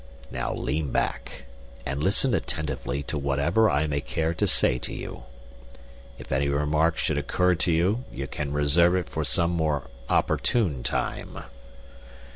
[0.31, 1.43] Now lean back,
[1.85, 5.25] and listen attentively to whatever I may care to say to you.
[6.17, 10.81] If any remark should occur to you, you can reserve it for some more opportune
[10.81, 11.43] time.